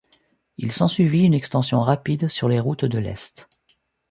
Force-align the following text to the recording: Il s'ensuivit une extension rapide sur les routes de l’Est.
Il 0.57 0.71
s'ensuivit 0.71 1.21
une 1.25 1.35
extension 1.35 1.79
rapide 1.81 2.27
sur 2.27 2.49
les 2.49 2.59
routes 2.59 2.85
de 2.85 2.97
l’Est. 2.97 3.47